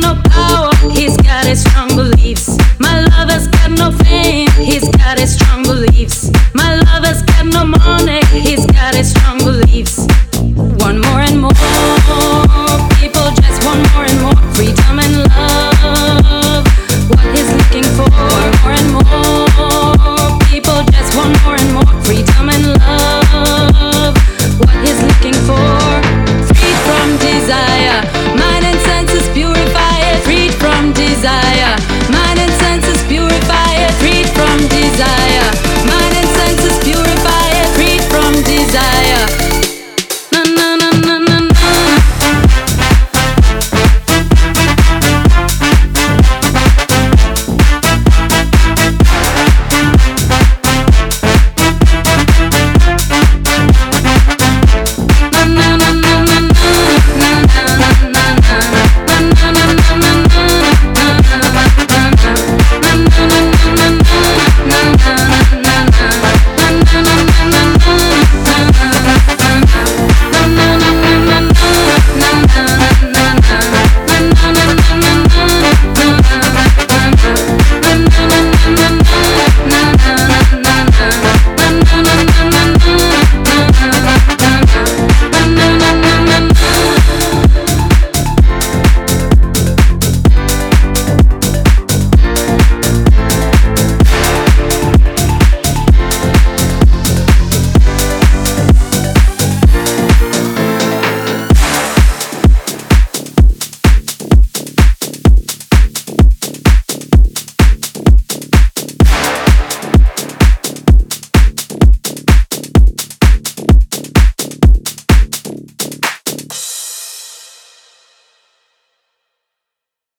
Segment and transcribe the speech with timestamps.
[0.00, 0.65] no power.